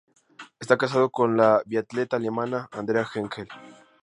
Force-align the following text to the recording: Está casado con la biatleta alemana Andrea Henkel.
Está 0.59 0.79
casado 0.79 1.11
con 1.11 1.37
la 1.37 1.61
biatleta 1.67 2.15
alemana 2.15 2.67
Andrea 2.71 3.07
Henkel. 3.13 3.47